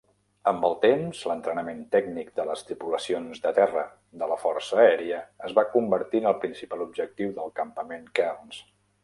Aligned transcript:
Amb 0.51 0.63
el 0.67 0.71
temps, 0.85 1.17
l'entrenament 1.31 1.83
tècnic 1.95 2.31
de 2.39 2.45
les 2.51 2.65
tripulacions 2.69 3.43
de 3.43 3.51
terra 3.59 3.83
de 4.23 4.31
la 4.33 4.39
Força 4.47 4.81
Aèria 4.87 5.21
es 5.51 5.55
va 5.61 5.67
convertir 5.77 6.23
en 6.25 6.31
el 6.33 6.41
principal 6.47 6.83
objectiu 6.89 7.39
del 7.39 7.55
Campament 7.63 8.11
Kearns. 8.23 8.61